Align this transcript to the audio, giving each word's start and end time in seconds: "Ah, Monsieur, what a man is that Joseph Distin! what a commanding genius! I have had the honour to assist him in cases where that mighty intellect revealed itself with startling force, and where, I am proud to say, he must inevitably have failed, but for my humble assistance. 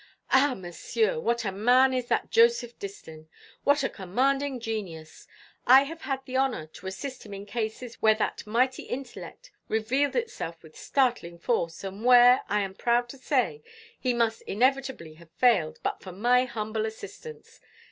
"Ah, 0.31 0.55
Monsieur, 0.55 1.19
what 1.19 1.45
a 1.45 1.51
man 1.51 1.93
is 1.93 2.07
that 2.07 2.31
Joseph 2.31 2.79
Distin! 2.79 3.27
what 3.63 3.83
a 3.83 3.87
commanding 3.87 4.59
genius! 4.59 5.27
I 5.67 5.83
have 5.83 6.01
had 6.01 6.25
the 6.25 6.37
honour 6.37 6.65
to 6.65 6.87
assist 6.87 7.23
him 7.23 7.35
in 7.35 7.45
cases 7.45 8.01
where 8.01 8.15
that 8.15 8.47
mighty 8.47 8.81
intellect 8.85 9.51
revealed 9.67 10.15
itself 10.15 10.63
with 10.63 10.75
startling 10.75 11.37
force, 11.37 11.83
and 11.83 12.03
where, 12.03 12.41
I 12.49 12.61
am 12.61 12.73
proud 12.73 13.09
to 13.09 13.17
say, 13.19 13.61
he 13.99 14.11
must 14.11 14.41
inevitably 14.47 15.13
have 15.21 15.29
failed, 15.33 15.77
but 15.83 16.01
for 16.01 16.11
my 16.11 16.45
humble 16.45 16.87
assistance. 16.87 17.59